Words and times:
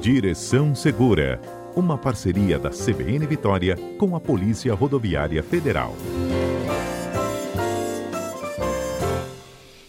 Direção 0.00 0.74
Segura, 0.74 1.38
uma 1.76 1.98
parceria 1.98 2.58
da 2.58 2.70
CBN 2.70 3.26
Vitória 3.26 3.76
com 3.98 4.16
a 4.16 4.20
Polícia 4.20 4.72
Rodoviária 4.72 5.42
Federal. 5.42 5.94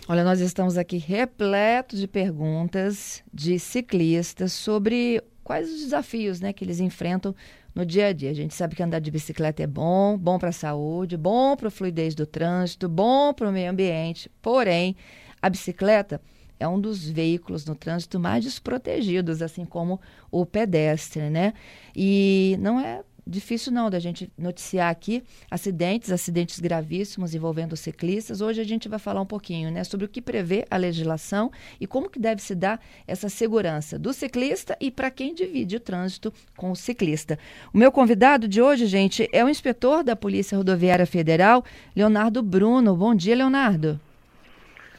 Olha, 0.09 0.25
nós 0.25 0.41
estamos 0.41 0.77
aqui 0.77 0.97
repletos 0.97 1.97
de 1.97 2.09
perguntas 2.09 3.23
de 3.33 3.57
ciclistas 3.57 4.51
sobre 4.51 5.23
quais 5.45 5.71
os 5.73 5.79
desafios 5.79 6.41
né, 6.41 6.51
que 6.51 6.65
eles 6.65 6.81
enfrentam 6.81 7.33
no 7.73 7.85
dia 7.85 8.07
a 8.07 8.13
dia. 8.13 8.31
A 8.31 8.35
gente 8.35 8.53
sabe 8.53 8.75
que 8.75 8.83
andar 8.83 8.99
de 8.99 9.09
bicicleta 9.09 9.63
é 9.63 9.67
bom, 9.67 10.17
bom 10.17 10.37
para 10.37 10.49
a 10.49 10.51
saúde, 10.51 11.15
bom 11.15 11.55
para 11.55 11.69
a 11.69 11.71
fluidez 11.71 12.13
do 12.13 12.25
trânsito, 12.25 12.89
bom 12.89 13.33
para 13.33 13.47
o 13.47 13.51
meio 13.53 13.71
ambiente. 13.71 14.29
Porém, 14.41 14.93
a 15.41 15.49
bicicleta 15.49 16.19
é 16.61 16.67
um 16.67 16.79
dos 16.79 17.09
veículos 17.09 17.65
no 17.65 17.73
trânsito 17.73 18.19
mais 18.19 18.43
desprotegidos, 18.43 19.41
assim 19.41 19.65
como 19.65 19.99
o 20.29 20.45
pedestre, 20.45 21.29
né? 21.29 21.53
E 21.95 22.55
não 22.59 22.79
é 22.79 23.01
difícil 23.25 23.71
não 23.71 23.89
da 23.89 23.99
gente 23.99 24.31
noticiar 24.37 24.91
aqui 24.91 25.23
acidentes, 25.49 26.11
acidentes 26.11 26.59
gravíssimos 26.59 27.33
envolvendo 27.33 27.75
ciclistas. 27.75 28.41
Hoje 28.41 28.61
a 28.61 28.63
gente 28.63 28.87
vai 28.87 28.99
falar 28.99 29.21
um 29.21 29.25
pouquinho, 29.25 29.71
né, 29.71 29.83
sobre 29.83 30.05
o 30.05 30.09
que 30.09 30.21
prevê 30.21 30.65
a 30.69 30.77
legislação 30.77 31.51
e 31.79 31.87
como 31.87 32.09
que 32.09 32.19
deve 32.19 32.41
se 32.41 32.53
dar 32.53 32.79
essa 33.07 33.29
segurança 33.29 33.97
do 33.97 34.13
ciclista 34.13 34.77
e 34.79 34.91
para 34.91 35.09
quem 35.09 35.33
divide 35.33 35.77
o 35.77 35.79
trânsito 35.79 36.33
com 36.55 36.71
o 36.71 36.75
ciclista. 36.75 37.39
O 37.73 37.77
meu 37.77 37.91
convidado 37.91 38.47
de 38.47 38.61
hoje, 38.61 38.85
gente, 38.85 39.27
é 39.31 39.43
o 39.43 39.49
inspetor 39.49 40.03
da 40.03 40.15
Polícia 40.15 40.57
Rodoviária 40.57 41.05
Federal, 41.05 41.63
Leonardo 41.95 42.43
Bruno. 42.43 42.95
Bom 42.95 43.15
dia, 43.15 43.35
Leonardo. 43.35 43.99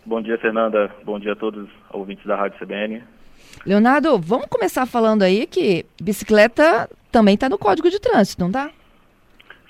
Bom 0.05 0.21
dia, 0.21 0.37
Fernanda. 0.39 0.91
Bom 1.05 1.19
dia 1.19 1.33
a 1.33 1.37
todos 1.37 1.63
os 1.63 1.71
ouvintes 1.93 2.27
da 2.27 2.35
Rádio 2.35 2.59
CBN. 2.59 3.05
Leonardo, 3.65 4.19
vamos 4.19 4.47
começar 4.47 4.85
falando 4.85 5.23
aí 5.23 5.47
que 5.47 5.87
bicicleta 6.01 6.91
também 7.13 7.35
está 7.35 7.49
no 7.49 7.57
Código 7.57 7.89
de 7.89 8.01
Trânsito, 8.01 8.41
não 8.41 8.49
está? 8.49 8.71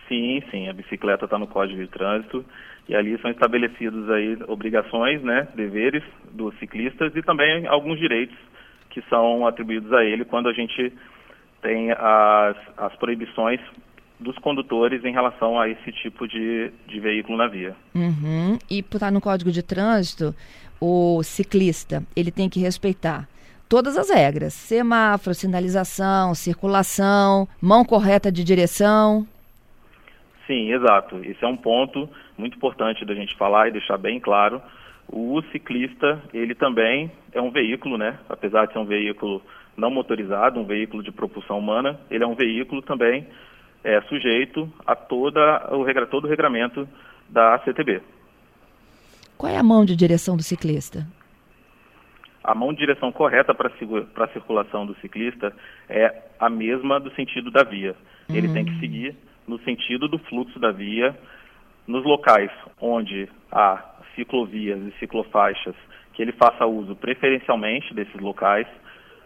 Sim, 0.09 0.43
sim, 0.51 0.69
a 0.69 0.73
bicicleta 0.73 1.27
está 1.27 1.39
no 1.39 1.47
Código 1.47 1.79
de 1.79 1.89
Trânsito 1.89 2.45
e 2.89 2.95
ali 2.95 3.19
são 3.21 3.31
estabelecidos 3.31 4.09
aí 4.11 4.39
obrigações, 4.49 5.23
né, 5.23 5.49
deveres 5.55 6.03
dos 6.31 6.59
ciclistas 6.59 7.15
e 7.15 7.23
também 7.23 7.67
alguns 7.67 7.99
direitos 7.99 8.37
que 8.89 9.03
são 9.11 9.47
atribuídos 9.47 9.93
a 9.93 10.03
ele 10.03 10.25
quando 10.25 10.49
a 10.49 10.53
gente 10.55 10.93
tem 11.61 11.93
as, 11.93 12.57
as 12.79 12.95
proibições 12.97 13.61
dos 14.23 14.39
condutores 14.39 15.05
em 15.05 15.13
relação 15.13 15.59
a 15.59 15.69
esse 15.69 15.93
tipo 15.93 16.27
de, 16.27 16.71
de 16.87 17.01
veículo 17.01 17.37
na 17.37 17.49
via. 17.49 17.77
Uhum. 17.95 18.59
E 18.71 18.83
por 18.83 18.97
estar 18.97 19.11
no 19.11 19.21
Código 19.21 19.51
de 19.51 19.63
Trânsito, 19.63 20.35
o 20.81 21.23
ciclista 21.23 22.03
ele 22.17 22.31
tem 22.31 22.49
que 22.49 22.61
respeitar 22.61 23.29
todas 23.69 23.97
as 23.97 24.11
regras: 24.11 24.53
semáforo, 24.53 25.35
sinalização, 25.35 26.35
circulação, 26.35 27.49
mão 27.61 27.85
correta 27.85 28.31
de 28.31 28.45
direção. 28.45 29.27
Sim, 30.47 30.73
exato. 30.73 31.19
Esse 31.25 31.45
é 31.45 31.49
um 31.49 31.57
ponto 31.57 32.09
muito 32.37 32.57
importante 32.57 33.05
da 33.05 33.15
gente 33.15 33.37
falar 33.37 33.69
e 33.69 33.73
deixar 33.73 33.97
bem 33.97 34.21
claro. 34.21 34.61
O 35.09 35.43
ciclista, 35.53 36.23
ele 36.33 36.55
também 36.55 37.11
é 37.33 37.41
um 37.41 37.51
veículo, 37.51 37.97
né? 37.97 38.19
Apesar 38.29 38.67
de 38.67 38.73
ser 38.73 38.79
um 38.79 38.85
veículo 38.85 39.43
não 39.77 39.91
motorizado, 39.91 40.61
um 40.61 40.65
veículo 40.65 41.03
de 41.03 41.11
propulsão 41.11 41.59
humana, 41.59 41.99
ele 42.11 42.25
é 42.25 42.27
um 42.27 42.35
veículo 42.35 42.83
também 42.83 43.27
é, 43.85 44.01
sujeito 44.03 44.73
a 44.87 44.95
toda 44.95 45.69
o, 45.75 46.07
todo 46.07 46.25
o 46.25 46.29
regramento 46.29 46.89
da 47.29 47.59
CTB. 47.61 48.01
Qual 49.37 49.53
é 49.53 49.57
a 49.57 49.63
mão 49.63 49.85
de 49.85 49.97
direção 49.97 50.37
do 50.37 50.43
ciclista? 50.43 51.07
a 52.45 52.55
mão 52.55 52.73
de 52.73 52.81
direção 52.81 53.13
correta 53.13 53.55
para 53.55 53.69
a 53.69 54.29
circulação 54.29 54.85
do 54.85 54.95
ciclista 54.97 55.55
é 55.89 56.13
a 56.39 56.51
mesma 56.51 56.99
do 56.99 57.15
sentido 57.15 57.51
da 57.51 57.63
via. 57.63 57.95
Uhum. 58.29 58.37
Ele 58.37 58.53
tem 58.53 58.65
que 58.65 58.79
seguir 58.81 59.17
no 59.47 59.59
sentido 59.61 60.09
do 60.09 60.19
fluxo 60.19 60.59
da 60.59 60.73
via, 60.73 61.17
nos 61.87 62.05
locais 62.05 62.51
onde 62.81 63.29
há 63.51 63.83
ciclovias 64.15 64.81
e 64.81 64.99
ciclofaixas, 64.99 65.75
que 66.13 66.23
ele 66.23 66.33
faça 66.33 66.67
uso 66.67 66.95
preferencialmente 66.97 67.95
desses 67.95 68.21
locais, 68.21 68.67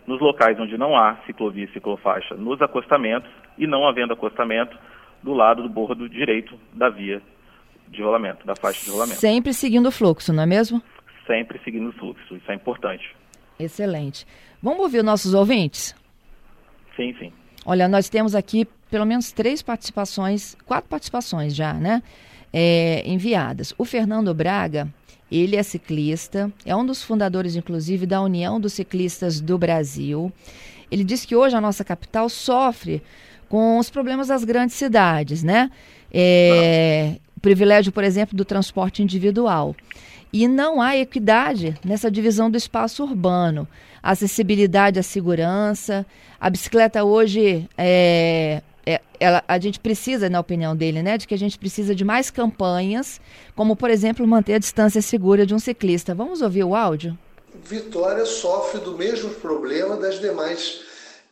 nos 0.07 0.21
locais 0.21 0.59
onde 0.61 0.77
não 0.79 0.97
há 0.97 1.17
ciclovia 1.27 1.65
e 1.65 1.73
ciclofaixa, 1.73 2.35
nos 2.35 2.61
acostamentos, 2.63 3.31
e 3.59 3.67
não 3.67 3.87
havendo 3.87 4.13
acostamento, 4.13 4.77
do 5.23 5.33
lado 5.33 5.63
do 5.63 5.69
bordo 5.69 6.09
direito 6.09 6.59
da 6.73 6.89
via 6.89 7.21
de 7.89 8.03
rolamento, 8.03 8.47
da 8.47 8.55
faixa 8.55 8.85
de 8.85 8.91
rolamento. 8.91 9.19
Sempre 9.19 9.53
seguindo 9.53 9.87
o 9.87 9.93
fluxo, 9.93 10.33
não 10.33 10.43
é 10.43 10.47
mesmo? 10.47 10.83
sempre 11.27 11.61
seguindo 11.65 11.89
o 11.89 11.93
fluxo. 11.93 12.37
Isso 12.37 12.51
é 12.51 12.55
importante. 12.55 13.15
Excelente. 13.59 14.27
Vamos 14.63 14.81
ouvir 14.81 14.99
os 14.99 15.05
nossos 15.05 15.35
ouvintes? 15.35 15.95
Sim, 16.95 17.15
sim. 17.19 17.33
Olha, 17.65 17.89
nós 17.89 18.09
temos 18.09 18.35
aqui 18.35 18.67
pelo 18.91 19.05
menos 19.05 19.33
três 19.33 19.61
participações, 19.61 20.55
quatro 20.65 20.89
participações 20.89 21.55
já, 21.55 21.75
né? 21.75 22.03
É, 22.53 23.03
enviadas. 23.07 23.75
O 23.77 23.85
Fernando 23.85 24.33
Braga, 24.33 24.89
ele 25.31 25.57
é 25.57 25.63
ciclista, 25.63 26.51
é 26.65 26.75
um 26.75 26.87
dos 26.87 27.03
fundadores, 27.03 27.57
inclusive, 27.57 28.07
da 28.07 28.23
União 28.23 28.61
dos 28.61 28.73
Ciclistas 28.73 29.41
do 29.41 29.59
Brasil. 29.59 30.33
Ele 30.91 31.03
diz 31.03 31.25
que 31.25 31.35
hoje 31.35 31.57
a 31.57 31.61
nossa 31.61 31.85
capital 31.85 32.29
sofre 32.29 33.03
com 33.49 33.79
os 33.79 33.91
problemas 33.91 34.29
das 34.29 34.45
grandes 34.45 34.77
cidades, 34.77 35.43
né? 35.43 35.71
É, 36.13 37.17
privilégio, 37.41 37.93
por 37.93 38.05
exemplo, 38.05 38.37
do 38.37 38.45
transporte 38.45 39.03
individual. 39.03 39.75
E 40.33 40.49
não 40.49 40.83
há 40.83 40.97
equidade 40.97 41.75
nessa 41.85 42.11
divisão 42.11 42.51
do 42.51 42.57
espaço 42.57 43.05
urbano. 43.05 43.67
A 44.03 44.11
acessibilidade 44.11 44.99
à 44.99 45.03
segurança. 45.03 46.05
A 46.41 46.51
bicicleta 46.51 47.05
hoje 47.05 47.69
é, 47.79 48.63
é, 48.85 49.01
ela, 49.19 49.43
a 49.47 49.59
gente 49.59 49.81
precisa, 49.81 50.29
na 50.29 50.39
opinião 50.39 50.77
dele, 50.77 51.03
né, 51.03 51.19
de 51.19 51.27
que 51.27 51.35
a 51.35 51.39
gente 51.39 51.59
precisa 51.59 51.95
de 51.95 52.05
mais 52.05 52.31
campanhas, 52.31 53.21
como, 53.55 53.75
por 53.75 53.91
exemplo, 53.91 54.27
manter 54.27 54.55
a 54.55 54.59
distância 54.59 55.03
segura 55.03 55.45
de 55.45 55.55
um 55.55 55.59
ciclista. 55.59 56.15
Vamos 56.15 56.41
ouvir 56.41 56.65
o 56.65 56.75
áudio? 56.75 57.19
Vitória 57.65 58.25
sofre 58.27 58.81
do 58.81 58.97
mesmo 58.97 59.31
problema 59.31 59.97
das 59.97 60.21
demais 60.21 60.81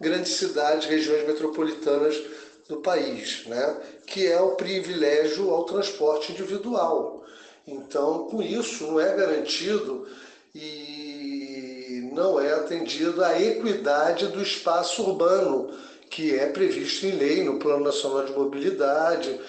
grandes 0.00 0.32
cidades, 0.32 0.87
regiões 0.87 1.27
metropolitanas 1.27 2.21
do 2.69 2.78
país, 2.78 3.44
né? 3.47 3.77
que 4.06 4.27
é 4.27 4.41
o 4.41 4.56
privilégio 4.56 5.50
ao 5.50 5.65
transporte 5.65 6.32
individual. 6.32 7.25
Então, 7.66 8.27
com 8.27 8.43
isso, 8.43 8.87
não 8.87 9.00
é 9.00 9.15
garantido 9.15 10.06
e 10.54 12.10
não 12.12 12.41
é 12.41 12.53
atendida 12.53 13.27
a 13.27 13.43
equidade 13.43 14.28
do 14.28 14.43
espaço 14.43 15.03
urbano, 15.03 15.77
que 16.10 16.38
é 16.38 16.47
previsto 16.47 17.06
em 17.06 17.16
lei 17.16 17.43
no 17.43 17.59
Plano 17.59 17.84
Nacional 17.84 18.25
de 18.25 18.33
Mobilidade 18.33 19.41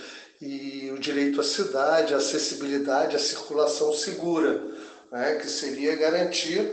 e 0.42 0.92
o 0.92 1.00
direito 1.00 1.40
à 1.40 1.44
cidade, 1.44 2.14
a 2.14 2.18
acessibilidade, 2.18 3.16
a 3.16 3.20
circulação 3.20 3.94
segura, 3.94 4.64
né, 5.12 5.36
que 5.36 5.48
seria 5.48 5.96
garantir 5.96 6.72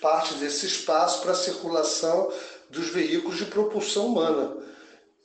parte 0.00 0.34
desse 0.34 0.66
espaço 0.66 1.22
para 1.22 1.32
a 1.32 1.34
circulação 1.34 2.30
dos 2.70 2.88
veículos 2.88 3.36
de 3.36 3.44
propulsão 3.46 4.06
humana. 4.06 4.56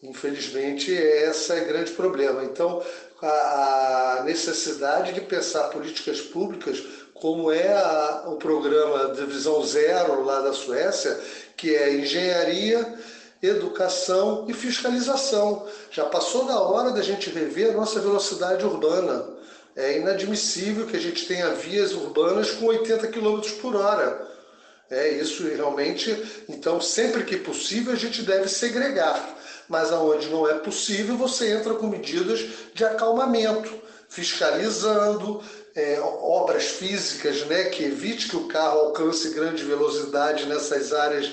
Infelizmente, 0.01 0.91
esse 0.91 1.51
é 1.51 1.61
o 1.61 1.67
grande 1.67 1.91
problema. 1.91 2.43
Então, 2.43 2.83
a 3.21 4.23
necessidade 4.25 5.13
de 5.13 5.21
pensar 5.21 5.69
políticas 5.69 6.21
públicas, 6.21 6.83
como 7.13 7.51
é 7.51 7.73
a, 7.73 8.25
o 8.27 8.35
programa 8.35 9.13
de 9.13 9.25
Visão 9.25 9.63
Zero 9.63 10.23
lá 10.23 10.41
da 10.41 10.53
Suécia, 10.53 11.17
que 11.55 11.73
é 11.75 11.93
engenharia, 11.93 12.99
educação 13.41 14.45
e 14.47 14.53
fiscalização. 14.53 15.65
Já 15.89 16.05
passou 16.05 16.45
da 16.45 16.59
hora 16.59 16.91
da 16.91 17.01
gente 17.01 17.29
rever 17.29 17.71
a 17.71 17.77
nossa 17.77 17.99
velocidade 17.99 18.65
urbana. 18.65 19.25
É 19.75 19.97
inadmissível 19.97 20.85
que 20.85 20.95
a 20.95 21.01
gente 21.01 21.25
tenha 21.25 21.53
vias 21.53 21.93
urbanas 21.93 22.51
com 22.51 22.65
80 22.65 23.07
km 23.07 23.41
por 23.61 23.75
hora. 23.75 24.34
É 24.89 25.09
isso 25.09 25.43
realmente. 25.47 26.43
Então, 26.47 26.79
sempre 26.79 27.23
que 27.23 27.37
possível, 27.37 27.93
a 27.93 27.97
gente 27.97 28.21
deve 28.21 28.47
segregar 28.47 29.35
mas 29.67 29.91
aonde 29.91 30.29
não 30.29 30.47
é 30.47 30.55
possível, 30.55 31.17
você 31.17 31.51
entra 31.51 31.73
com 31.73 31.87
medidas 31.87 32.45
de 32.73 32.85
acalmamento, 32.85 33.71
fiscalizando 34.07 35.41
é, 35.75 35.99
obras 35.99 36.65
físicas, 36.65 37.45
né, 37.45 37.65
que 37.65 37.83
evite 37.83 38.29
que 38.29 38.35
o 38.35 38.47
carro 38.47 38.79
alcance 38.79 39.29
grande 39.29 39.63
velocidade 39.63 40.45
nessas 40.45 40.93
áreas 40.93 41.31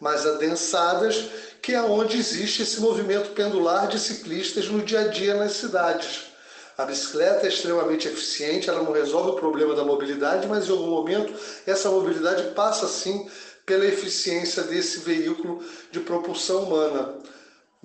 mais 0.00 0.26
adensadas, 0.26 1.26
que 1.62 1.72
é 1.72 1.82
onde 1.82 2.18
existe 2.18 2.62
esse 2.62 2.80
movimento 2.80 3.30
pendular 3.30 3.86
de 3.86 3.98
ciclistas 3.98 4.66
no 4.68 4.82
dia 4.82 5.00
a 5.00 5.08
dia 5.08 5.34
nas 5.34 5.52
cidades. 5.52 6.33
A 6.76 6.84
bicicleta 6.84 7.46
é 7.46 7.48
extremamente 7.48 8.08
eficiente, 8.08 8.68
ela 8.68 8.82
não 8.82 8.92
resolve 8.92 9.30
o 9.30 9.34
problema 9.34 9.74
da 9.74 9.84
mobilidade, 9.84 10.48
mas 10.48 10.68
em 10.68 10.72
algum 10.72 10.90
momento 10.90 11.32
essa 11.66 11.88
mobilidade 11.88 12.54
passa 12.54 12.88
sim 12.88 13.28
pela 13.64 13.86
eficiência 13.86 14.64
desse 14.64 15.00
veículo 15.00 15.64
de 15.90 16.00
propulsão 16.00 16.64
humana. 16.64 17.14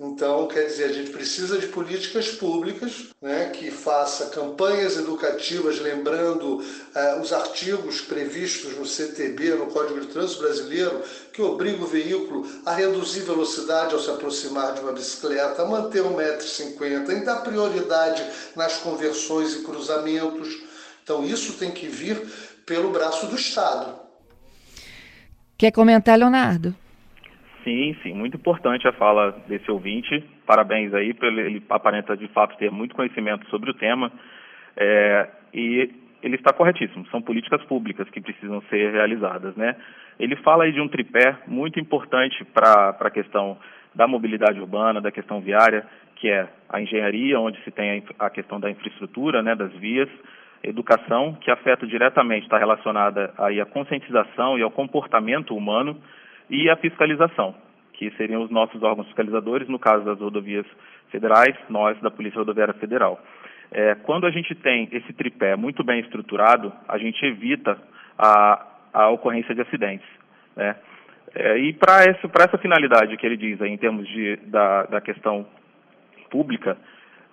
Então, 0.02 0.48
quer 0.48 0.64
dizer, 0.64 0.84
a 0.84 0.92
gente 0.94 1.10
precisa 1.10 1.58
de 1.58 1.66
políticas 1.66 2.30
públicas 2.30 3.08
né, 3.20 3.50
que 3.50 3.70
faça 3.70 4.30
campanhas 4.30 4.96
educativas, 4.96 5.78
lembrando 5.78 6.64
eh, 6.94 7.20
os 7.20 7.34
artigos 7.34 8.00
previstos 8.00 8.78
no 8.78 8.86
CTB, 8.86 9.56
no 9.56 9.66
Código 9.66 10.00
de 10.00 10.06
Trânsito 10.06 10.40
Brasileiro, 10.40 11.02
que 11.34 11.42
obriga 11.42 11.84
o 11.84 11.86
veículo 11.86 12.48
a 12.64 12.72
reduzir 12.72 13.20
velocidade 13.20 13.92
ao 13.92 14.00
se 14.00 14.08
aproximar 14.08 14.72
de 14.72 14.80
uma 14.80 14.92
bicicleta, 14.92 15.60
a 15.60 15.66
manter 15.66 16.02
1,50m, 16.02 17.10
em 17.10 17.22
dar 17.22 17.42
prioridade 17.42 18.24
nas 18.56 18.78
conversões 18.78 19.52
e 19.52 19.64
cruzamentos. 19.64 20.48
Então, 21.04 21.26
isso 21.26 21.58
tem 21.58 21.72
que 21.72 21.86
vir 21.86 22.26
pelo 22.64 22.90
braço 22.90 23.26
do 23.26 23.36
Estado. 23.36 24.00
Quer 25.58 25.72
comentar, 25.72 26.18
Leonardo? 26.18 26.74
Sim, 27.64 27.94
sim, 28.02 28.14
muito 28.14 28.36
importante 28.36 28.88
a 28.88 28.92
fala 28.92 29.32
desse 29.46 29.70
ouvinte. 29.70 30.24
Parabéns 30.46 30.94
aí, 30.94 31.14
ele 31.22 31.62
aparenta 31.68 32.16
de 32.16 32.26
fato 32.28 32.56
ter 32.56 32.70
muito 32.70 32.94
conhecimento 32.94 33.48
sobre 33.50 33.70
o 33.70 33.74
tema. 33.74 34.10
É, 34.76 35.28
e 35.52 35.90
ele 36.22 36.36
está 36.36 36.52
corretíssimo, 36.52 37.06
são 37.10 37.20
políticas 37.20 37.62
públicas 37.64 38.08
que 38.10 38.20
precisam 38.20 38.62
ser 38.62 38.92
realizadas, 38.92 39.54
né? 39.56 39.76
Ele 40.18 40.36
fala 40.36 40.64
aí 40.64 40.72
de 40.72 40.80
um 40.80 40.88
tripé 40.88 41.36
muito 41.46 41.80
importante 41.80 42.44
para 42.44 42.96
a 42.98 43.10
questão 43.10 43.58
da 43.94 44.06
mobilidade 44.06 44.60
urbana, 44.60 45.00
da 45.00 45.10
questão 45.10 45.40
viária, 45.40 45.86
que 46.16 46.28
é 46.28 46.46
a 46.68 46.80
engenharia, 46.80 47.40
onde 47.40 47.58
se 47.64 47.70
tem 47.70 48.04
a, 48.18 48.30
questão 48.30 48.60
da 48.60 48.70
infraestrutura, 48.70 49.42
né, 49.42 49.54
das 49.54 49.72
vias, 49.72 50.08
educação, 50.62 51.34
que 51.40 51.50
afeta 51.50 51.86
diretamente, 51.86 52.44
está 52.44 52.58
relacionada 52.58 53.32
aí 53.38 53.58
à 53.60 53.64
conscientização 53.64 54.58
e 54.58 54.62
ao 54.62 54.70
comportamento 54.70 55.56
humano, 55.56 55.96
e 56.50 56.68
a 56.68 56.76
fiscalização, 56.76 57.54
que 57.92 58.10
seriam 58.16 58.42
os 58.42 58.50
nossos 58.50 58.82
órgãos 58.82 59.06
fiscalizadores, 59.06 59.68
no 59.68 59.78
caso 59.78 60.04
das 60.04 60.18
rodovias 60.18 60.66
federais, 61.10 61.56
nós 61.68 61.98
da 62.00 62.10
Polícia 62.10 62.38
Rodoviária 62.38 62.74
Federal. 62.74 63.20
É, 63.70 63.94
quando 63.94 64.26
a 64.26 64.30
gente 64.30 64.54
tem 64.56 64.88
esse 64.90 65.12
tripé 65.12 65.54
muito 65.54 65.84
bem 65.84 66.00
estruturado, 66.00 66.72
a 66.88 66.98
gente 66.98 67.24
evita 67.24 67.78
a, 68.18 68.66
a 68.92 69.08
ocorrência 69.10 69.54
de 69.54 69.60
acidentes. 69.60 70.06
Né? 70.56 70.74
É, 71.34 71.58
e 71.58 71.72
para 71.72 72.02
essa 72.02 72.58
finalidade 72.58 73.16
que 73.16 73.24
ele 73.24 73.36
diz 73.36 73.62
aí, 73.62 73.70
em 73.70 73.78
termos 73.78 74.06
de, 74.08 74.36
da, 74.46 74.84
da 74.84 75.00
questão 75.00 75.46
pública, 76.30 76.76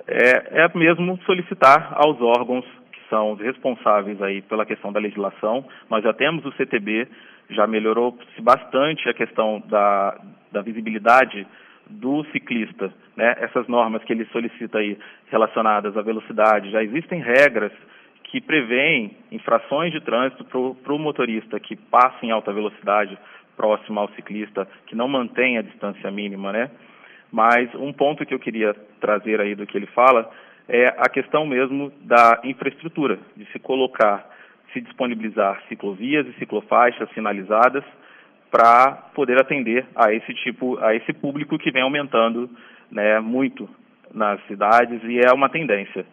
é, 0.08 0.64
é 0.64 0.78
mesmo 0.78 1.20
solicitar 1.26 1.94
aos 1.96 2.22
órgãos 2.22 2.66
que 2.92 3.00
são 3.10 3.32
os 3.32 3.40
responsáveis 3.40 4.22
aí 4.22 4.42
pela 4.44 4.66
questão 4.66 4.92
da 4.92 5.00
legislação. 5.00 5.66
Nós 5.90 6.04
já 6.04 6.14
temos 6.14 6.46
o 6.46 6.52
CTB, 6.54 7.08
já 7.50 7.66
melhorou-se 7.68 8.42
bastante 8.42 9.08
a 9.10 9.14
questão 9.14 9.62
da, 9.68 10.20
da 10.52 10.62
visibilidade 10.62 11.48
do 11.90 12.26
ciclista, 12.32 12.94
né? 13.16 13.36
Essas 13.40 13.68
normas 13.68 14.04
que 14.04 14.12
ele 14.12 14.26
solicita 14.26 14.80
aí 14.80 14.98
relacionadas 15.30 15.96
à 15.96 16.02
velocidade, 16.02 16.72
já 16.72 16.84
existem 16.84 17.22
regras 17.22 17.72
que 18.26 18.42
prevêem 18.42 19.16
infrações 19.32 19.92
de 19.94 20.02
trânsito 20.02 20.44
para 20.44 20.94
o 20.94 21.00
motorista 21.00 21.60
que 21.60 21.76
passa 21.76 22.26
em 22.26 22.32
alta 22.32 22.52
velocidade 22.52 23.18
próximo 23.56 24.00
ao 24.00 24.10
ciclista, 24.10 24.68
que 24.86 24.96
não 24.96 25.08
mantém 25.08 25.58
a 25.58 25.62
distância 25.62 26.12
mínima, 26.12 26.52
né? 26.52 26.70
Mas 27.32 27.74
um 27.76 27.92
ponto 27.94 28.26
que 28.26 28.34
eu 28.34 28.40
queria 28.40 28.74
trazer 29.00 29.40
aí 29.40 29.56
do 29.56 29.66
que 29.66 29.78
ele 29.78 29.88
fala 29.88 30.30
é 30.68 30.88
a 30.98 31.10
questão 31.10 31.46
mesmo 31.46 31.92
da 32.02 32.42
infraestrutura, 32.44 33.18
de 33.36 33.46
se 33.52 33.60
colocar 33.60 34.30
se 34.78 34.82
disponibilizar 34.82 35.62
ciclovias 35.68 36.28
e 36.28 36.34
ciclofaixas 36.40 37.10
sinalizadas 37.14 37.84
para 38.52 38.92
poder 39.14 39.40
atender 39.42 39.86
a 39.96 40.14
esse 40.14 40.34
tipo, 40.36 40.78
a 40.80 40.96
esse 40.96 41.12
público 41.14 41.58
que 41.58 41.72
vem 41.72 41.82
aumentando, 41.82 42.50
né, 42.92 43.20
muito 43.20 43.68
nas 44.14 44.40
cidades 44.48 45.02
e 45.04 45.20
é 45.20 45.34
uma 45.34 45.50
tendência. 45.50 46.06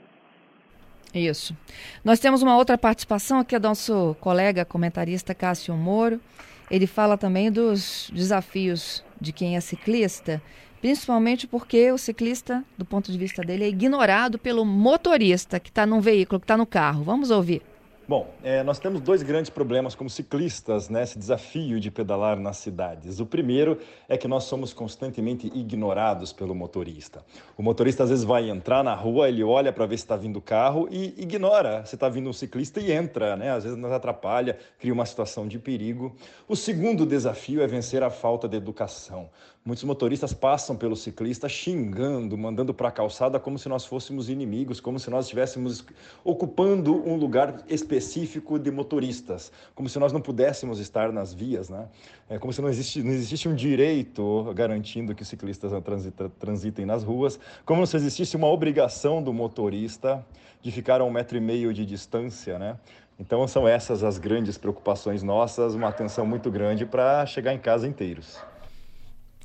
Isso. 1.14 1.56
Nós 2.04 2.18
temos 2.18 2.42
uma 2.42 2.56
outra 2.56 2.76
participação 2.76 3.38
aqui 3.38 3.54
é 3.54 3.58
do 3.58 3.68
nosso 3.68 4.16
colega 4.18 4.64
comentarista 4.64 5.34
Cássio 5.34 5.74
Moro. 5.74 6.20
Ele 6.68 6.86
fala 6.86 7.16
também 7.16 7.52
dos 7.52 8.10
desafios 8.12 9.04
de 9.20 9.32
quem 9.32 9.56
é 9.56 9.60
ciclista, 9.60 10.42
principalmente 10.80 11.46
porque 11.46 11.92
o 11.92 11.98
ciclista, 11.98 12.64
do 12.76 12.84
ponto 12.84 13.12
de 13.12 13.18
vista 13.18 13.42
dele, 13.42 13.64
é 13.64 13.68
ignorado 13.68 14.38
pelo 14.38 14.64
motorista 14.64 15.60
que 15.60 15.68
está 15.68 15.86
num 15.86 16.00
veículo, 16.00 16.40
que 16.40 16.44
está 16.44 16.56
no 16.56 16.66
carro. 16.66 17.04
Vamos 17.04 17.30
ouvir. 17.30 17.62
Bom, 18.06 18.28
é, 18.42 18.62
nós 18.62 18.78
temos 18.78 19.00
dois 19.00 19.22
grandes 19.22 19.48
problemas 19.48 19.94
como 19.94 20.10
ciclistas 20.10 20.90
nesse 20.90 21.16
né, 21.16 21.20
desafio 21.20 21.80
de 21.80 21.90
pedalar 21.90 22.38
nas 22.38 22.58
cidades. 22.58 23.18
O 23.18 23.24
primeiro 23.24 23.78
é 24.06 24.18
que 24.18 24.28
nós 24.28 24.44
somos 24.44 24.74
constantemente 24.74 25.46
ignorados 25.54 26.30
pelo 26.30 26.54
motorista. 26.54 27.24
O 27.56 27.62
motorista 27.62 28.02
às 28.02 28.10
vezes 28.10 28.22
vai 28.22 28.50
entrar 28.50 28.84
na 28.84 28.94
rua, 28.94 29.30
ele 29.30 29.42
olha 29.42 29.72
para 29.72 29.86
ver 29.86 29.96
se 29.96 30.04
está 30.04 30.16
vindo 30.16 30.38
carro 30.38 30.86
e 30.90 31.14
ignora 31.16 31.86
se 31.86 31.94
está 31.94 32.06
vindo 32.10 32.28
um 32.28 32.32
ciclista 32.34 32.78
e 32.78 32.92
entra, 32.92 33.36
né? 33.36 33.50
Às 33.52 33.64
vezes 33.64 33.78
nos 33.78 33.90
atrapalha, 33.90 34.58
cria 34.78 34.92
uma 34.92 35.06
situação 35.06 35.48
de 35.48 35.58
perigo. 35.58 36.14
O 36.46 36.54
segundo 36.54 37.06
desafio 37.06 37.62
é 37.62 37.66
vencer 37.66 38.02
a 38.02 38.10
falta 38.10 38.46
de 38.46 38.56
educação. 38.58 39.30
Muitos 39.66 39.84
motoristas 39.84 40.34
passam 40.34 40.76
pelo 40.76 40.94
ciclista 40.94 41.48
xingando, 41.48 42.36
mandando 42.36 42.74
para 42.74 42.88
a 42.88 42.92
calçada 42.92 43.40
como 43.40 43.58
se 43.58 43.66
nós 43.66 43.86
fôssemos 43.86 44.28
inimigos, 44.28 44.78
como 44.78 44.98
se 44.98 45.08
nós 45.08 45.24
estivéssemos 45.24 45.82
ocupando 46.22 46.94
um 47.08 47.16
lugar 47.16 47.62
específico 47.66 48.58
de 48.58 48.70
motoristas, 48.70 49.50
como 49.74 49.88
se 49.88 49.98
nós 49.98 50.12
não 50.12 50.20
pudéssemos 50.20 50.78
estar 50.80 51.10
nas 51.10 51.32
vias, 51.32 51.70
né? 51.70 51.88
É 52.28 52.38
como 52.38 52.52
se 52.52 52.60
não, 52.60 52.68
existe, 52.68 53.02
não 53.02 53.10
existisse 53.10 53.48
um 53.48 53.54
direito 53.54 54.52
garantindo 54.54 55.14
que 55.14 55.24
ciclistas 55.24 55.72
transita, 55.82 56.30
transitem 56.38 56.84
nas 56.84 57.02
ruas, 57.02 57.40
como 57.64 57.86
se 57.86 57.96
existisse 57.96 58.36
uma 58.36 58.48
obrigação 58.48 59.22
do 59.22 59.32
motorista 59.32 60.22
de 60.60 60.70
ficar 60.70 61.00
a 61.00 61.04
um 61.04 61.10
metro 61.10 61.38
e 61.38 61.40
meio 61.40 61.72
de 61.72 61.86
distância, 61.86 62.58
né? 62.58 62.78
Então 63.18 63.48
são 63.48 63.66
essas 63.66 64.04
as 64.04 64.18
grandes 64.18 64.58
preocupações 64.58 65.22
nossas, 65.22 65.74
uma 65.74 65.88
atenção 65.88 66.26
muito 66.26 66.50
grande 66.50 66.84
para 66.84 67.24
chegar 67.24 67.54
em 67.54 67.58
casa 67.58 67.88
inteiros. 67.88 68.38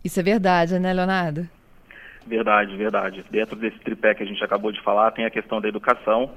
Isso 0.04 0.20
é 0.20 0.24
verdade, 0.24 0.80
né, 0.80 0.94
Leonardo? 0.94 1.48
Verdade, 2.26 2.76
verdade. 2.76 3.26
Dentro 3.30 3.56
desse 3.56 3.80
tripé 3.80 4.14
que 4.14 4.24
a 4.24 4.26
gente 4.26 4.44
acabou 4.44 4.72
de 4.72 4.82
falar, 4.82 5.12
tem 5.12 5.26
a 5.26 5.30
questão 5.30 5.60
da 5.60 5.68
educação. 5.68 6.32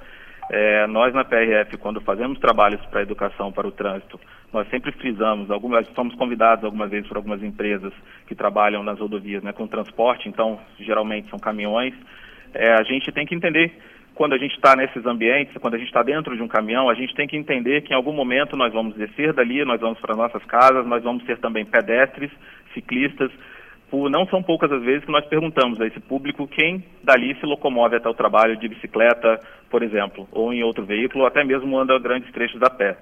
É, 0.50 0.86
nós 0.86 1.14
na 1.14 1.24
PRF, 1.24 1.76
quando 1.76 2.00
fazemos 2.00 2.38
trabalhos 2.38 2.80
para 2.86 3.00
a 3.00 3.02
educação, 3.02 3.52
para 3.52 3.66
o 3.66 3.72
trânsito, 3.72 4.18
nós 4.52 4.68
sempre 4.68 4.90
frisamos, 4.92 5.50
algumas, 5.50 5.86
somos 5.94 6.14
convidados 6.16 6.64
algumas 6.64 6.90
vezes 6.90 7.06
por 7.06 7.16
algumas 7.16 7.42
empresas 7.42 7.92
que 8.26 8.34
trabalham 8.34 8.82
nas 8.82 8.98
rodovias 8.98 9.42
né, 9.42 9.52
com 9.52 9.66
transporte, 9.66 10.28
então 10.28 10.58
geralmente 10.80 11.30
são 11.30 11.38
caminhões. 11.38 11.94
É, 12.52 12.72
a 12.72 12.82
gente 12.82 13.10
tem 13.12 13.24
que 13.24 13.34
entender 13.34 13.72
quando 14.14 14.34
a 14.34 14.38
gente 14.38 14.54
está 14.54 14.76
nesses 14.76 15.06
ambientes, 15.06 15.56
quando 15.58 15.74
a 15.74 15.78
gente 15.78 15.88
está 15.88 16.02
dentro 16.02 16.36
de 16.36 16.42
um 16.42 16.48
caminhão, 16.48 16.90
a 16.90 16.94
gente 16.94 17.14
tem 17.14 17.26
que 17.26 17.36
entender 17.36 17.82
que 17.82 17.92
em 17.92 17.96
algum 17.96 18.12
momento 18.12 18.56
nós 18.56 18.72
vamos 18.72 18.94
descer 18.94 19.32
dali, 19.32 19.64
nós 19.64 19.80
vamos 19.80 19.98
para 20.00 20.14
nossas 20.14 20.44
casas, 20.44 20.86
nós 20.86 21.02
vamos 21.02 21.24
ser 21.24 21.38
também 21.38 21.64
pedestres, 21.64 22.30
ciclistas, 22.74 23.30
não 23.92 24.26
são 24.26 24.42
poucas 24.42 24.72
as 24.72 24.82
vezes 24.82 25.04
que 25.04 25.12
nós 25.12 25.26
perguntamos 25.26 25.80
a 25.80 25.86
esse 25.86 26.00
público 26.00 26.48
quem 26.48 26.82
dali 27.02 27.34
se 27.38 27.44
locomove 27.44 27.96
até 27.96 28.08
o 28.08 28.14
trabalho 28.14 28.56
de 28.56 28.66
bicicleta, 28.66 29.38
por 29.70 29.82
exemplo, 29.82 30.26
ou 30.32 30.52
em 30.52 30.62
outro 30.62 30.84
veículo, 30.84 31.24
ou 31.24 31.26
até 31.26 31.44
mesmo 31.44 31.78
anda 31.78 31.98
grandes 31.98 32.32
trechos 32.32 32.62
a 32.62 32.70
pé. 32.70 32.96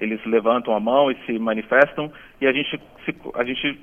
Eles 0.00 0.24
levantam 0.24 0.74
a 0.74 0.80
mão 0.80 1.10
e 1.10 1.16
se 1.26 1.38
manifestam 1.38 2.10
e 2.40 2.46
a 2.46 2.52
gente, 2.52 2.80
se, 3.04 3.14
a 3.34 3.44
gente 3.44 3.78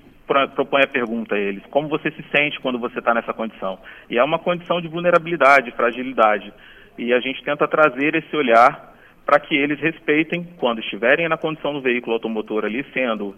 propõe 0.55 0.83
a 0.83 0.87
pergunta 0.87 1.35
a 1.35 1.39
eles: 1.39 1.63
como 1.69 1.87
você 1.87 2.09
se 2.11 2.23
sente 2.31 2.59
quando 2.61 2.79
você 2.79 2.99
está 2.99 3.13
nessa 3.13 3.33
condição? 3.33 3.77
E 4.09 4.17
é 4.17 4.23
uma 4.23 4.39
condição 4.39 4.79
de 4.79 4.87
vulnerabilidade, 4.87 5.71
fragilidade. 5.71 6.53
E 6.97 7.13
a 7.13 7.19
gente 7.19 7.43
tenta 7.43 7.67
trazer 7.67 8.15
esse 8.15 8.35
olhar 8.35 8.93
para 9.25 9.39
que 9.39 9.55
eles 9.55 9.79
respeitem 9.79 10.43
quando 10.57 10.79
estiverem 10.79 11.27
na 11.27 11.37
condição 11.37 11.73
do 11.73 11.81
veículo 11.81 12.13
automotor 12.13 12.65
ali, 12.65 12.83
sendo 12.93 13.35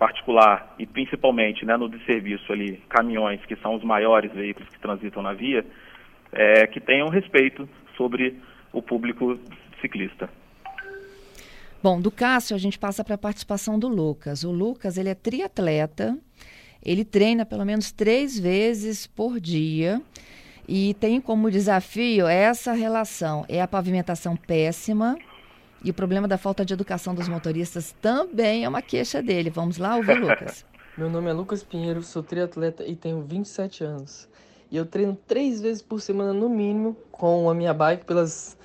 particular 0.00 0.74
e 0.78 0.86
principalmente 0.86 1.66
né, 1.66 1.76
no 1.76 1.86
de 1.86 2.02
serviço 2.06 2.50
ali, 2.50 2.82
caminhões, 2.88 3.44
que 3.44 3.54
são 3.56 3.74
os 3.74 3.84
maiores 3.84 4.32
veículos 4.32 4.66
que 4.70 4.80
transitam 4.80 5.22
na 5.22 5.34
via, 5.34 5.62
é, 6.32 6.66
que 6.66 6.80
tenham 6.80 7.10
respeito 7.10 7.68
sobre 7.98 8.40
o 8.72 8.80
público 8.80 9.38
ciclista. 9.82 10.30
Bom, 11.82 12.00
do 12.00 12.10
Cássio 12.10 12.56
a 12.56 12.58
gente 12.58 12.78
passa 12.78 13.04
para 13.04 13.14
a 13.14 13.18
participação 13.18 13.78
do 13.78 13.88
Lucas. 13.88 14.42
O 14.42 14.50
Lucas 14.50 14.96
ele 14.96 15.10
é 15.10 15.14
triatleta, 15.14 16.16
ele 16.82 17.04
treina 17.04 17.44
pelo 17.44 17.66
menos 17.66 17.92
três 17.92 18.40
vezes 18.40 19.06
por 19.06 19.38
dia 19.38 20.00
e 20.66 20.94
tem 20.94 21.20
como 21.20 21.50
desafio 21.50 22.26
essa 22.26 22.72
relação. 22.72 23.44
É 23.50 23.60
a 23.60 23.68
pavimentação 23.68 24.34
péssima, 24.34 25.18
e 25.82 25.90
o 25.90 25.94
problema 25.94 26.28
da 26.28 26.36
falta 26.36 26.64
de 26.64 26.74
educação 26.74 27.14
dos 27.14 27.28
motoristas 27.28 27.94
também 28.00 28.64
é 28.64 28.68
uma 28.68 28.82
queixa 28.82 29.22
dele. 29.22 29.50
Vamos 29.50 29.78
lá 29.78 29.96
ouvir, 29.96 30.20
Lucas. 30.20 30.64
Meu 30.96 31.08
nome 31.08 31.30
é 31.30 31.32
Lucas 31.32 31.62
Pinheiro, 31.62 32.02
sou 32.02 32.22
triatleta 32.22 32.84
e 32.84 32.94
tenho 32.94 33.22
27 33.22 33.84
anos. 33.84 34.28
E 34.70 34.76
eu 34.76 34.84
treino 34.84 35.16
três 35.26 35.60
vezes 35.60 35.82
por 35.82 36.00
semana 36.00 36.32
no 36.32 36.48
mínimo 36.48 36.96
com 37.10 37.48
a 37.48 37.54
minha 37.54 37.72
bike 37.72 38.04
pelas 38.04 38.56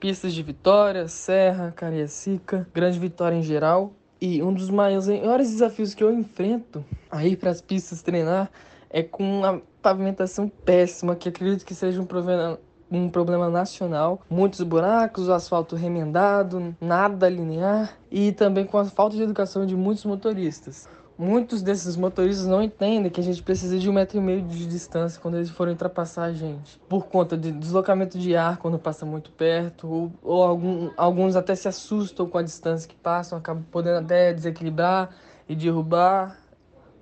pistas 0.00 0.32
de 0.32 0.42
Vitória, 0.42 1.06
Serra, 1.06 1.72
Cariacica, 1.76 2.66
Grande 2.72 2.98
Vitória 2.98 3.36
em 3.36 3.42
geral. 3.42 3.92
E 4.20 4.42
um 4.42 4.52
dos 4.52 4.70
maiores 4.70 5.50
desafios 5.50 5.94
que 5.94 6.02
eu 6.02 6.12
enfrento 6.12 6.84
a 7.10 7.26
ir 7.26 7.36
para 7.36 7.50
as 7.50 7.60
pistas 7.60 8.02
treinar 8.02 8.50
é 8.88 9.02
com 9.02 9.44
a 9.44 9.60
pavimentação 9.80 10.48
péssima, 10.48 11.16
que 11.16 11.28
acredito 11.28 11.64
que 11.64 11.74
seja 11.74 12.00
um 12.00 12.06
problema, 12.06 12.58
um 12.98 13.08
problema 13.08 13.48
nacional. 13.48 14.20
Muitos 14.28 14.60
buracos, 14.62 15.28
o 15.28 15.32
asfalto 15.32 15.76
remendado, 15.76 16.74
nada 16.80 17.28
linear 17.28 17.96
e 18.10 18.32
também 18.32 18.64
com 18.64 18.78
a 18.78 18.84
falta 18.84 19.16
de 19.16 19.22
educação 19.22 19.64
de 19.64 19.76
muitos 19.76 20.04
motoristas. 20.04 20.88
Muitos 21.16 21.62
desses 21.62 21.96
motoristas 21.96 22.46
não 22.46 22.62
entendem 22.62 23.10
que 23.10 23.20
a 23.20 23.22
gente 23.22 23.42
precisa 23.42 23.78
de 23.78 23.88
um 23.88 23.92
metro 23.92 24.18
e 24.18 24.20
meio 24.20 24.42
de 24.42 24.66
distância 24.66 25.20
quando 25.20 25.36
eles 25.36 25.50
forem 25.50 25.72
ultrapassar 25.72 26.24
a 26.24 26.32
gente, 26.32 26.80
por 26.88 27.06
conta 27.06 27.36
de 27.36 27.52
deslocamento 27.52 28.18
de 28.18 28.34
ar 28.34 28.56
quando 28.56 28.78
passa 28.78 29.04
muito 29.04 29.30
perto, 29.30 29.86
ou, 29.86 30.12
ou 30.22 30.42
algum, 30.42 30.90
alguns 30.96 31.36
até 31.36 31.54
se 31.54 31.68
assustam 31.68 32.26
com 32.26 32.38
a 32.38 32.42
distância 32.42 32.88
que 32.88 32.96
passam, 32.96 33.38
acabam 33.38 33.62
podendo 33.70 33.98
até 33.98 34.32
desequilibrar 34.32 35.10
e 35.48 35.54
derrubar 35.54 36.38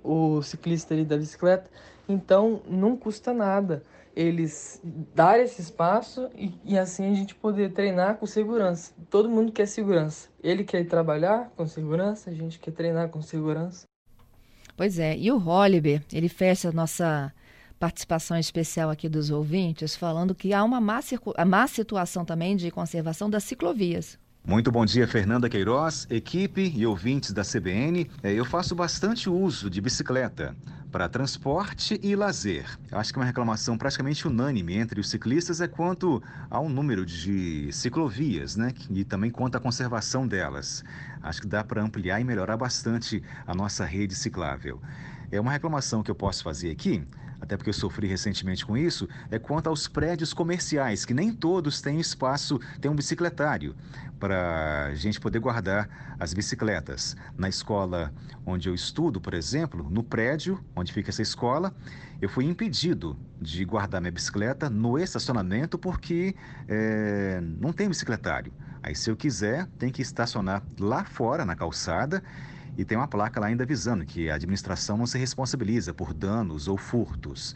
o 0.03 0.41
ciclista 0.41 0.93
ali 0.93 1.05
da 1.05 1.17
bicicleta. 1.17 1.69
Então 2.07 2.61
não 2.67 2.97
custa 2.97 3.33
nada 3.33 3.81
eles 4.15 4.81
dar 5.13 5.39
esse 5.39 5.61
espaço 5.61 6.29
e, 6.35 6.53
e, 6.63 6.77
assim 6.77 7.09
a 7.09 7.13
gente 7.13 7.35
poder 7.35 7.71
treinar 7.71 8.17
com 8.17 8.25
segurança. 8.25 8.93
Todo 9.09 9.29
mundo 9.29 9.51
quer 9.51 9.67
segurança. 9.67 10.29
Ele 10.43 10.63
quer 10.63 10.85
trabalhar 10.85 11.51
com 11.55 11.65
segurança, 11.65 12.29
a 12.29 12.33
gente 12.33 12.59
quer 12.59 12.71
treinar 12.71 13.09
com 13.09 13.21
segurança. 13.21 13.85
Pois 14.75 14.99
é, 14.99 15.17
e 15.17 15.31
o 15.31 15.37
Holliber, 15.37 16.03
ele 16.11 16.29
fecha 16.29 16.69
a 16.69 16.71
nossa 16.71 17.33
participação 17.79 18.37
especial 18.37 18.89
aqui 18.89 19.09
dos 19.09 19.31
ouvintes, 19.31 19.95
falando 19.95 20.35
que 20.35 20.53
há 20.53 20.63
uma 20.63 20.79
má, 20.79 20.99
má 21.47 21.67
situação 21.67 22.23
também 22.23 22.55
de 22.55 22.69
conservação 22.69 23.29
das 23.29 23.43
ciclovias. 23.43 24.19
Muito 24.43 24.71
bom 24.71 24.83
dia, 24.83 25.07
Fernanda 25.07 25.47
Queiroz, 25.47 26.07
equipe 26.09 26.73
e 26.75 26.83
ouvintes 26.83 27.31
da 27.31 27.43
CBN. 27.43 28.09
É, 28.23 28.33
eu 28.33 28.43
faço 28.43 28.73
bastante 28.73 29.29
uso 29.29 29.69
de 29.69 29.79
bicicleta 29.79 30.55
para 30.91 31.07
transporte 31.07 31.99
e 32.01 32.15
lazer. 32.15 32.65
Acho 32.91 33.13
que 33.13 33.19
uma 33.19 33.25
reclamação 33.25 33.77
praticamente 33.77 34.27
unânime 34.27 34.73
entre 34.73 34.99
os 34.99 35.11
ciclistas 35.11 35.61
é 35.61 35.67
quanto 35.67 36.23
ao 36.49 36.67
número 36.67 37.05
de 37.05 37.71
ciclovias, 37.71 38.55
né? 38.55 38.73
E 38.89 39.03
também 39.03 39.29
quanto 39.29 39.57
à 39.57 39.59
conservação 39.59 40.27
delas. 40.27 40.83
Acho 41.21 41.41
que 41.41 41.47
dá 41.47 41.63
para 41.63 41.83
ampliar 41.83 42.19
e 42.19 42.23
melhorar 42.23 42.57
bastante 42.57 43.21
a 43.45 43.53
nossa 43.53 43.85
rede 43.85 44.15
ciclável. 44.15 44.81
É 45.31 45.39
uma 45.39 45.51
reclamação 45.51 46.01
que 46.01 46.09
eu 46.09 46.15
posso 46.15 46.43
fazer 46.43 46.71
aqui 46.71 47.05
até 47.41 47.57
porque 47.57 47.71
eu 47.71 47.73
sofri 47.73 48.07
recentemente 48.07 48.63
com 48.65 48.77
isso, 48.77 49.09
é 49.31 49.39
quanto 49.39 49.67
aos 49.67 49.87
prédios 49.87 50.33
comerciais, 50.33 51.03
que 51.03 51.13
nem 51.13 51.33
todos 51.33 51.81
têm 51.81 51.99
espaço, 51.99 52.59
tem 52.79 52.89
um 52.89 52.95
bicicletário 52.95 53.75
para 54.19 54.85
a 54.85 54.95
gente 54.95 55.19
poder 55.19 55.39
guardar 55.39 56.15
as 56.19 56.31
bicicletas. 56.33 57.15
Na 57.35 57.49
escola 57.49 58.13
onde 58.45 58.69
eu 58.69 58.75
estudo, 58.75 59.19
por 59.19 59.33
exemplo, 59.33 59.89
no 59.89 60.03
prédio 60.03 60.63
onde 60.75 60.93
fica 60.93 61.09
essa 61.09 61.23
escola, 61.23 61.73
eu 62.21 62.29
fui 62.29 62.45
impedido 62.45 63.17
de 63.41 63.65
guardar 63.65 63.99
minha 63.99 64.11
bicicleta 64.11 64.69
no 64.69 64.99
estacionamento 64.99 65.79
porque 65.79 66.35
é, 66.67 67.41
não 67.41 67.73
tem 67.73 67.89
bicicletário. 67.89 68.53
Aí, 68.83 68.95
se 68.95 69.09
eu 69.09 69.15
quiser, 69.15 69.67
tem 69.77 69.91
que 69.91 70.01
estacionar 70.01 70.63
lá 70.79 71.03
fora, 71.03 71.45
na 71.45 71.55
calçada, 71.55 72.23
e 72.77 72.85
tem 72.85 72.97
uma 72.97 73.07
placa 73.07 73.39
lá 73.39 73.47
ainda 73.47 73.63
avisando 73.63 74.05
que 74.05 74.29
a 74.29 74.35
administração 74.35 74.97
não 74.97 75.05
se 75.05 75.17
responsabiliza 75.17 75.93
por 75.93 76.13
danos 76.13 76.67
ou 76.67 76.77
furtos. 76.77 77.55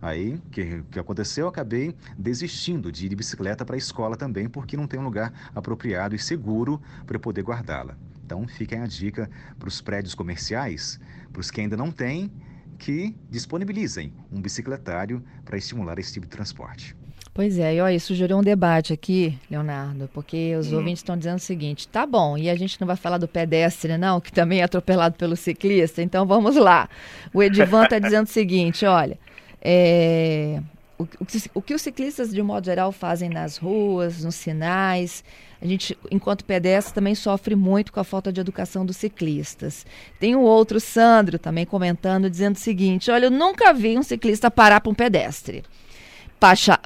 Aí, 0.00 0.34
o 0.34 0.50
que, 0.50 0.82
que 0.90 0.98
aconteceu? 0.98 1.44
Eu 1.44 1.48
acabei 1.48 1.94
desistindo 2.18 2.90
de 2.90 3.06
ir 3.06 3.08
de 3.08 3.14
bicicleta 3.14 3.64
para 3.64 3.76
a 3.76 3.78
escola 3.78 4.16
também, 4.16 4.48
porque 4.48 4.76
não 4.76 4.88
tem 4.88 4.98
um 4.98 5.04
lugar 5.04 5.32
apropriado 5.54 6.16
e 6.16 6.18
seguro 6.18 6.82
para 7.06 7.16
eu 7.16 7.20
poder 7.20 7.42
guardá-la. 7.42 7.96
Então, 8.24 8.46
fica 8.48 8.82
a 8.82 8.86
dica 8.86 9.30
para 9.58 9.68
os 9.68 9.80
prédios 9.80 10.14
comerciais, 10.14 10.98
para 11.32 11.40
os 11.40 11.50
que 11.52 11.60
ainda 11.60 11.76
não 11.76 11.92
têm, 11.92 12.32
que 12.78 13.14
disponibilizem 13.30 14.12
um 14.30 14.40
bicicletário 14.40 15.22
para 15.44 15.56
estimular 15.56 15.98
esse 16.00 16.12
tipo 16.12 16.26
de 16.26 16.30
transporte. 16.30 16.96
Pois 17.34 17.58
é, 17.58 17.76
e 17.76 17.80
olha, 17.80 17.94
isso 17.94 18.14
gerou 18.14 18.40
um 18.40 18.42
debate 18.42 18.92
aqui, 18.92 19.38
Leonardo, 19.50 20.08
porque 20.12 20.54
os 20.54 20.70
hum. 20.70 20.76
ouvintes 20.76 20.98
estão 20.98 21.16
dizendo 21.16 21.38
o 21.38 21.40
seguinte: 21.40 21.88
tá 21.88 22.04
bom, 22.04 22.36
e 22.36 22.50
a 22.50 22.54
gente 22.54 22.78
não 22.78 22.86
vai 22.86 22.96
falar 22.96 23.16
do 23.16 23.26
pedestre, 23.26 23.96
não, 23.96 24.20
que 24.20 24.30
também 24.30 24.60
é 24.60 24.64
atropelado 24.64 25.16
pelo 25.16 25.34
ciclista, 25.34 26.02
então 26.02 26.26
vamos 26.26 26.56
lá. 26.56 26.90
O 27.32 27.42
Edivan 27.42 27.84
está 27.84 27.98
dizendo 27.98 28.26
o 28.26 28.30
seguinte: 28.30 28.84
olha, 28.84 29.18
é, 29.62 30.60
o, 30.98 31.08
o, 31.54 31.62
que 31.62 31.72
os 31.72 31.80
ciclistas, 31.80 32.30
de 32.30 32.42
modo 32.42 32.66
geral, 32.66 32.92
fazem 32.92 33.30
nas 33.30 33.56
ruas, 33.56 34.22
nos 34.22 34.34
sinais, 34.34 35.24
a 35.60 35.66
gente, 35.66 35.96
enquanto 36.10 36.44
pedestre, 36.44 36.92
também 36.92 37.14
sofre 37.14 37.56
muito 37.56 37.94
com 37.94 38.00
a 38.00 38.04
falta 38.04 38.30
de 38.30 38.42
educação 38.42 38.84
dos 38.84 38.98
ciclistas. 38.98 39.86
Tem 40.20 40.36
um 40.36 40.42
outro, 40.42 40.78
Sandro, 40.78 41.38
também 41.38 41.64
comentando, 41.64 42.28
dizendo 42.28 42.56
o 42.56 42.58
seguinte: 42.60 43.10
olha, 43.10 43.24
eu 43.24 43.30
nunca 43.30 43.72
vi 43.72 43.96
um 43.96 44.02
ciclista 44.02 44.50
parar 44.50 44.82
para 44.82 44.90
um 44.90 44.94
pedestre 44.94 45.62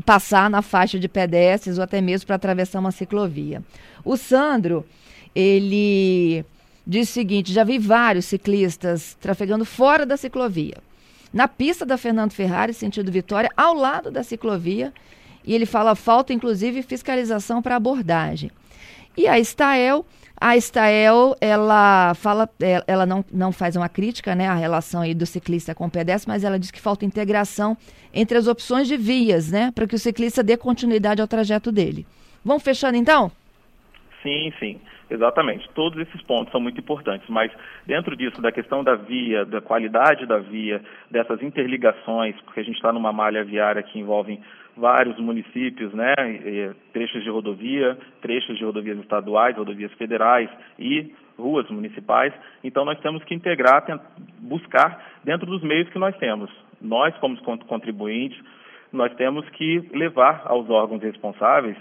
passar 0.04 0.50
na 0.50 0.62
faixa 0.62 0.98
de 0.98 1.08
pedestres 1.08 1.78
ou 1.78 1.84
até 1.84 2.00
mesmo 2.00 2.26
para 2.26 2.36
atravessar 2.36 2.78
uma 2.78 2.92
ciclovia. 2.92 3.62
O 4.04 4.16
Sandro, 4.16 4.84
ele 5.34 6.44
diz 6.86 7.08
o 7.08 7.12
seguinte: 7.12 7.52
já 7.52 7.64
vi 7.64 7.78
vários 7.78 8.26
ciclistas 8.26 9.16
trafegando 9.20 9.64
fora 9.64 10.04
da 10.04 10.16
ciclovia. 10.16 10.76
Na 11.32 11.48
pista 11.48 11.84
da 11.84 11.98
Fernando 11.98 12.32
Ferrari, 12.32 12.72
sentido 12.72 13.10
Vitória, 13.10 13.50
ao 13.56 13.74
lado 13.74 14.10
da 14.10 14.22
ciclovia, 14.22 14.92
e 15.44 15.54
ele 15.54 15.66
fala 15.66 15.94
falta 15.94 16.32
inclusive 16.32 16.82
fiscalização 16.82 17.60
para 17.60 17.76
abordagem. 17.76 18.50
E 19.16 19.26
a 19.26 19.38
Stael 19.38 20.04
a 20.38 20.54
Estael, 20.54 21.34
ela 21.40 22.12
fala, 22.14 22.46
é, 22.60 22.82
ela 22.86 23.06
não, 23.06 23.24
não 23.32 23.50
faz 23.52 23.74
uma 23.74 23.88
crítica, 23.88 24.34
né, 24.34 24.46
à 24.46 24.54
relação 24.54 25.00
aí 25.00 25.14
do 25.14 25.24
ciclista 25.24 25.74
com 25.74 25.86
o 25.86 25.90
pedestre, 25.90 26.30
mas 26.30 26.44
ela 26.44 26.58
diz 26.58 26.70
que 26.70 26.80
falta 26.80 27.06
integração 27.06 27.74
entre 28.12 28.36
as 28.36 28.46
opções 28.46 28.86
de 28.86 28.98
vias, 28.98 29.50
né, 29.50 29.72
para 29.74 29.86
que 29.86 29.94
o 29.94 29.98
ciclista 29.98 30.42
dê 30.42 30.56
continuidade 30.56 31.22
ao 31.22 31.28
trajeto 31.28 31.72
dele. 31.72 32.06
Vamos 32.44 32.62
fechando 32.62 32.98
então? 32.98 33.30
Sim, 34.22 34.52
sim, 34.58 34.78
exatamente. 35.08 35.66
Todos 35.74 35.98
esses 36.06 36.20
pontos 36.22 36.52
são 36.52 36.60
muito 36.60 36.78
importantes, 36.78 37.26
mas 37.30 37.50
dentro 37.86 38.14
disso, 38.14 38.42
da 38.42 38.52
questão 38.52 38.84
da 38.84 38.94
via, 38.94 39.46
da 39.46 39.62
qualidade 39.62 40.26
da 40.26 40.38
via, 40.38 40.82
dessas 41.10 41.42
interligações, 41.42 42.38
porque 42.42 42.60
a 42.60 42.62
gente 42.62 42.76
está 42.76 42.92
numa 42.92 43.12
malha 43.12 43.42
viária 43.42 43.82
que 43.82 43.98
envolve 43.98 44.38
vários 44.76 45.18
municípios, 45.18 45.92
né, 45.94 46.14
trechos 46.92 47.22
de 47.22 47.30
rodovia, 47.30 47.96
trechos 48.20 48.58
de 48.58 48.64
rodovias 48.64 48.98
estaduais, 48.98 49.56
rodovias 49.56 49.92
federais 49.94 50.50
e 50.78 51.14
ruas 51.38 51.68
municipais. 51.70 52.32
Então 52.62 52.84
nós 52.84 52.98
temos 53.00 53.24
que 53.24 53.34
integrar, 53.34 53.84
buscar 54.38 55.02
dentro 55.24 55.46
dos 55.46 55.62
meios 55.62 55.88
que 55.88 55.98
nós 55.98 56.16
temos. 56.18 56.50
Nós, 56.80 57.16
como 57.18 57.36
contribuintes, 57.64 58.38
nós 58.92 59.14
temos 59.14 59.48
que 59.50 59.88
levar 59.92 60.42
aos 60.44 60.68
órgãos 60.68 61.02
responsáveis 61.02 61.76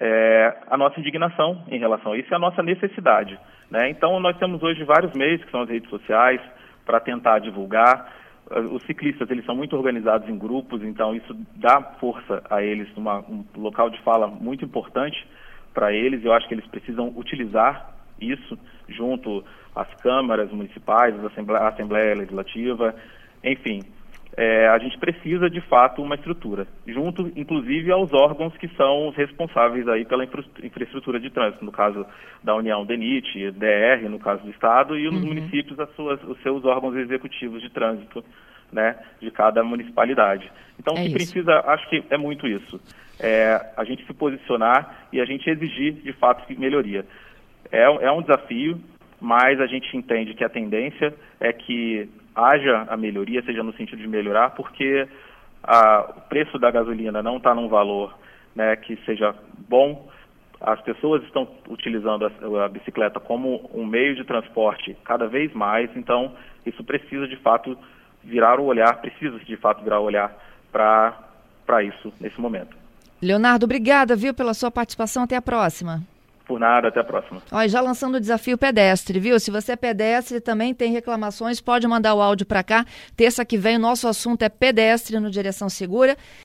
é, 0.00 0.56
a 0.70 0.76
nossa 0.76 0.98
indignação 1.00 1.64
em 1.68 1.78
relação 1.78 2.12
a 2.12 2.18
isso 2.18 2.28
e 2.30 2.34
a 2.34 2.38
nossa 2.38 2.62
necessidade. 2.62 3.38
Né? 3.70 3.90
Então 3.90 4.18
nós 4.20 4.36
temos 4.38 4.62
hoje 4.62 4.82
vários 4.84 5.12
meios, 5.12 5.42
que 5.44 5.50
são 5.50 5.62
as 5.62 5.68
redes 5.68 5.90
sociais, 5.90 6.40
para 6.86 7.00
tentar 7.00 7.40
divulgar 7.40 8.12
os 8.70 8.82
ciclistas 8.84 9.30
eles 9.30 9.44
são 9.44 9.54
muito 9.54 9.76
organizados 9.76 10.28
em 10.28 10.38
grupos, 10.38 10.82
então 10.82 11.14
isso 11.14 11.36
dá 11.56 11.82
força 12.00 12.42
a 12.48 12.62
eles, 12.62 12.88
uma, 12.96 13.20
um 13.20 13.44
local 13.56 13.90
de 13.90 14.00
fala 14.02 14.26
muito 14.26 14.64
importante 14.64 15.26
para 15.74 15.92
eles. 15.92 16.24
Eu 16.24 16.32
acho 16.32 16.48
que 16.48 16.54
eles 16.54 16.66
precisam 16.66 17.12
utilizar 17.16 17.94
isso 18.20 18.58
junto 18.88 19.44
às 19.74 19.92
câmaras 19.96 20.50
municipais, 20.50 21.14
à 21.22 21.26
Assembleia, 21.26 21.68
Assembleia 21.68 22.14
Legislativa, 22.14 22.94
enfim. 23.44 23.82
É, 24.40 24.68
a 24.68 24.78
gente 24.78 24.96
precisa 24.98 25.50
de 25.50 25.60
fato 25.62 26.00
uma 26.00 26.14
estrutura, 26.14 26.64
junto 26.86 27.32
inclusive 27.34 27.90
aos 27.90 28.12
órgãos 28.12 28.56
que 28.56 28.68
são 28.76 29.08
os 29.08 29.16
responsáveis 29.16 29.88
aí 29.88 30.04
pela 30.04 30.22
infra 30.22 30.44
infraestrutura 30.62 31.18
de 31.18 31.28
trânsito, 31.28 31.64
no 31.64 31.72
caso 31.72 32.06
da 32.40 32.54
União 32.54 32.86
DENIT, 32.86 33.50
DR, 33.50 34.08
no 34.08 34.20
caso 34.20 34.44
do 34.44 34.50
Estado, 34.50 34.96
e 34.96 35.06
nos 35.06 35.22
uhum. 35.22 35.26
municípios 35.30 35.76
suas, 35.96 36.22
os 36.22 36.40
seus 36.40 36.64
órgãos 36.64 36.94
executivos 36.94 37.60
de 37.60 37.68
trânsito, 37.68 38.24
né, 38.70 38.94
de 39.20 39.28
cada 39.32 39.64
municipalidade. 39.64 40.48
Então, 40.78 40.94
é 40.94 41.00
o 41.00 41.02
que 41.02 41.08
isso. 41.08 41.16
precisa, 41.16 41.58
acho 41.66 41.90
que 41.90 42.04
é 42.08 42.16
muito 42.16 42.46
isso, 42.46 42.80
é 43.18 43.60
a 43.76 43.82
gente 43.82 44.06
se 44.06 44.14
posicionar 44.14 45.08
e 45.12 45.20
a 45.20 45.24
gente 45.24 45.50
exigir 45.50 45.94
de 45.94 46.12
fato 46.12 46.46
melhoria. 46.56 47.04
É, 47.72 47.82
é 47.82 48.12
um 48.12 48.22
desafio, 48.22 48.80
mas 49.20 49.60
a 49.60 49.66
gente 49.66 49.96
entende 49.96 50.34
que 50.34 50.44
a 50.44 50.48
tendência 50.48 51.12
é 51.40 51.52
que 51.52 52.08
haja 52.38 52.86
a 52.88 52.96
melhoria, 52.96 53.42
seja 53.42 53.62
no 53.62 53.72
sentido 53.74 54.00
de 54.00 54.08
melhorar, 54.08 54.50
porque 54.50 55.08
a, 55.62 56.12
o 56.16 56.20
preço 56.28 56.58
da 56.58 56.70
gasolina 56.70 57.22
não 57.22 57.38
está 57.38 57.54
num 57.54 57.68
valor 57.68 58.16
né, 58.54 58.76
que 58.76 58.96
seja 59.04 59.34
bom. 59.68 60.08
As 60.60 60.80
pessoas 60.82 61.22
estão 61.24 61.48
utilizando 61.68 62.26
a, 62.26 62.64
a 62.64 62.68
bicicleta 62.68 63.18
como 63.18 63.68
um 63.74 63.84
meio 63.84 64.14
de 64.14 64.24
transporte 64.24 64.96
cada 65.04 65.26
vez 65.26 65.52
mais, 65.52 65.90
então 65.96 66.34
isso 66.64 66.82
precisa 66.84 67.26
de 67.26 67.36
fato 67.36 67.76
virar 68.22 68.60
o 68.60 68.64
olhar, 68.64 69.00
precisa 69.00 69.38
de 69.38 69.56
fato 69.56 69.82
virar 69.82 70.00
o 70.00 70.04
olhar 70.04 70.32
para 70.70 71.82
isso 71.82 72.12
nesse 72.20 72.40
momento. 72.40 72.76
Leonardo, 73.20 73.64
obrigada, 73.64 74.14
viu, 74.14 74.32
pela 74.32 74.54
sua 74.54 74.70
participação. 74.70 75.24
Até 75.24 75.34
a 75.34 75.42
próxima. 75.42 76.02
Por 76.48 76.58
nada, 76.58 76.88
até 76.88 76.98
a 76.98 77.04
próxima. 77.04 77.42
Olha, 77.52 77.68
já 77.68 77.78
lançando 77.82 78.14
o 78.14 78.20
desafio 78.20 78.56
pedestre, 78.56 79.20
viu? 79.20 79.38
Se 79.38 79.50
você 79.50 79.72
é 79.72 79.76
pedestre 79.76 80.40
também 80.40 80.72
tem 80.72 80.90
reclamações, 80.90 81.60
pode 81.60 81.86
mandar 81.86 82.14
o 82.14 82.22
áudio 82.22 82.46
para 82.46 82.62
cá. 82.62 82.86
Terça 83.14 83.44
que 83.44 83.58
vem 83.58 83.76
o 83.76 83.78
nosso 83.78 84.08
assunto 84.08 84.42
é 84.42 84.48
pedestre 84.48 85.20
no 85.20 85.30
Direção 85.30 85.68
Segura. 85.68 86.16